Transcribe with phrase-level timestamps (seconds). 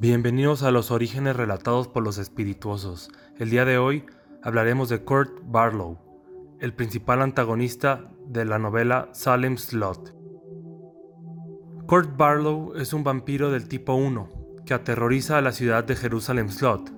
[0.00, 3.10] Bienvenidos a los orígenes relatados por los espirituosos.
[3.36, 4.06] El día de hoy
[4.42, 5.98] hablaremos de Kurt Barlow,
[6.58, 10.14] el principal antagonista de la novela Salem Slot.
[11.86, 16.48] Kurt Barlow es un vampiro del tipo 1 que aterroriza a la ciudad de Jerusalem
[16.48, 16.90] Slot.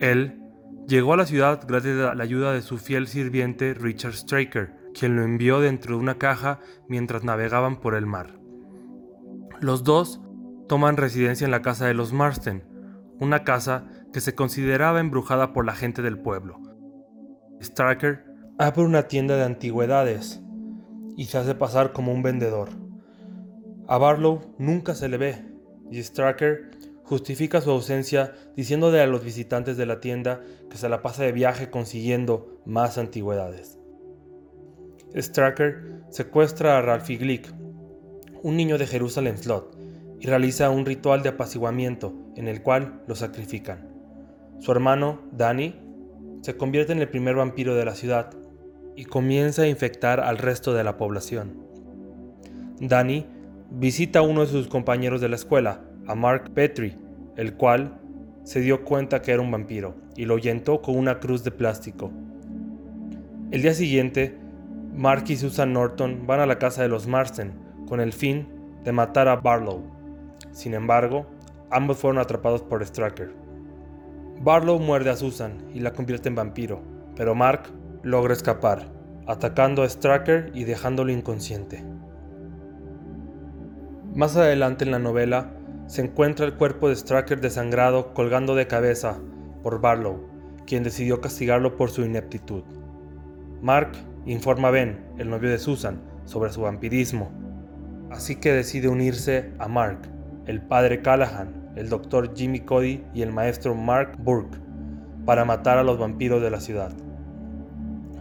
[0.00, 0.42] Él
[0.88, 5.14] llegó a la ciudad gracias a la ayuda de su fiel sirviente Richard Straker, quien
[5.14, 8.40] lo envió dentro de una caja mientras navegaban por el mar.
[9.60, 10.20] Los dos
[10.68, 12.62] toman residencia en la casa de los Marston,
[13.18, 16.60] una casa que se consideraba embrujada por la gente del pueblo.
[17.60, 18.24] Straker
[18.58, 20.40] abre una tienda de antigüedades
[21.16, 22.68] y se hace pasar como un vendedor.
[23.88, 25.44] A Barlow nunca se le ve
[25.90, 26.70] y Straker
[27.02, 31.32] justifica su ausencia diciéndole a los visitantes de la tienda que se la pasa de
[31.32, 33.78] viaje consiguiendo más antigüedades.
[35.16, 37.50] Straker secuestra a Ralphie Glick,
[38.42, 39.77] un niño de Jerusalem Slot,
[40.20, 43.88] y realiza un ritual de apaciguamiento en el cual lo sacrifican.
[44.58, 45.74] Su hermano, Danny,
[46.42, 48.30] se convierte en el primer vampiro de la ciudad
[48.96, 51.56] y comienza a infectar al resto de la población.
[52.80, 53.26] Danny
[53.70, 56.96] visita a uno de sus compañeros de la escuela, a Mark Petrie,
[57.36, 58.00] el cual
[58.42, 62.10] se dio cuenta que era un vampiro y lo ahuyentó con una cruz de plástico.
[63.50, 64.36] El día siguiente,
[64.94, 67.52] Mark y Susan Norton van a la casa de los Marsden
[67.86, 68.48] con el fin
[68.84, 69.97] de matar a Barlow.
[70.58, 71.24] Sin embargo,
[71.70, 73.32] ambos fueron atrapados por Stracker.
[74.40, 76.82] Barlow muerde a Susan y la convierte en vampiro,
[77.14, 77.70] pero Mark
[78.02, 78.90] logra escapar,
[79.28, 81.84] atacando a Stracker y dejándolo inconsciente.
[84.16, 85.52] Más adelante en la novela,
[85.86, 89.20] se encuentra el cuerpo de Stracker desangrado colgando de cabeza
[89.62, 90.26] por Barlow,
[90.66, 92.64] quien decidió castigarlo por su ineptitud.
[93.62, 93.92] Mark
[94.26, 97.30] informa a Ben, el novio de Susan, sobre su vampirismo,
[98.10, 100.17] así que decide unirse a Mark
[100.48, 104.58] el padre Callahan, el doctor Jimmy Cody y el maestro Mark Burke
[105.24, 106.90] para matar a los vampiros de la ciudad.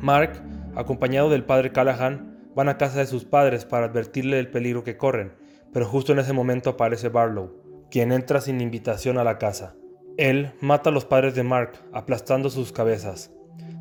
[0.00, 0.40] Mark,
[0.76, 4.96] acompañado del padre Callahan, van a casa de sus padres para advertirle del peligro que
[4.96, 5.32] corren,
[5.72, 9.74] pero justo en ese momento aparece Barlow, quien entra sin invitación a la casa.
[10.16, 13.32] Él mata a los padres de Mark, aplastando sus cabezas.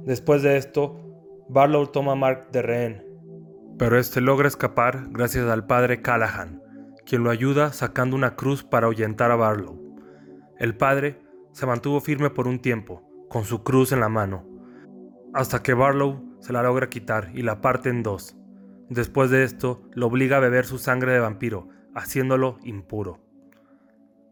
[0.04, 1.00] Después de esto,
[1.48, 3.12] Barlow toma a Mark de rehén,
[3.82, 6.61] pero este logra escapar gracias al padre Callahan,
[7.12, 9.98] quien lo ayuda sacando una cruz para ahuyentar a Barlow.
[10.58, 14.48] El padre se mantuvo firme por un tiempo, con su cruz en la mano,
[15.34, 18.38] hasta que Barlow se la logra quitar y la parte en dos.
[18.88, 23.20] Después de esto, lo obliga a beber su sangre de vampiro, haciéndolo impuro.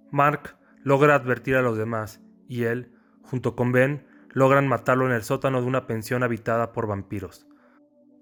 [0.09, 5.23] Mark logra advertir a los demás, y él, junto con Ben, logran matarlo en el
[5.23, 7.45] sótano de una pensión habitada por vampiros.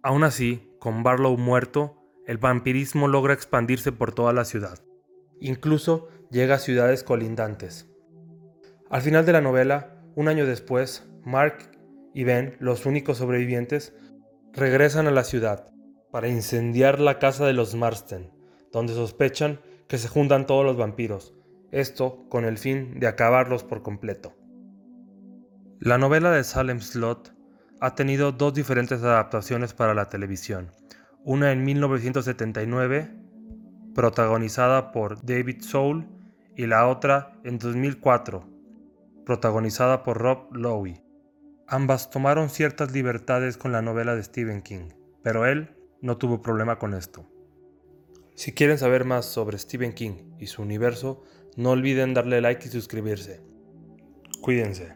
[0.02, 1.97] Aún así, con Barlow muerto,
[2.28, 4.80] el vampirismo logra expandirse por toda la ciudad.
[5.40, 7.90] Incluso llega a ciudades colindantes.
[8.90, 11.72] Al final de la novela, un año después, Mark
[12.14, 13.96] y Ben, los únicos sobrevivientes,
[14.52, 15.72] regresan a la ciudad
[16.12, 18.30] para incendiar la casa de los Marston,
[18.74, 21.34] donde sospechan que se juntan todos los vampiros,
[21.72, 24.36] esto con el fin de acabarlos por completo.
[25.80, 27.34] La novela de Salem Slot
[27.80, 30.72] ha tenido dos diferentes adaptaciones para la televisión
[31.28, 33.12] una en 1979,
[33.94, 36.08] protagonizada por David Soul,
[36.56, 38.46] y la otra en 2004,
[39.26, 41.04] protagonizada por Rob Lowe.
[41.68, 44.88] Ambas tomaron ciertas libertades con la novela de Stephen King,
[45.22, 47.30] pero él no tuvo problema con esto.
[48.34, 51.26] Si quieren saber más sobre Stephen King y su universo,
[51.58, 53.42] no olviden darle like y suscribirse.
[54.42, 54.96] Cuídense.